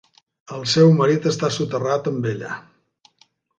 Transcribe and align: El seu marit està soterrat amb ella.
El 0.59 0.63
seu 0.71 0.89
marit 1.01 1.27
està 1.33 1.51
soterrat 1.59 2.11
amb 2.15 2.29
ella. 2.33 2.59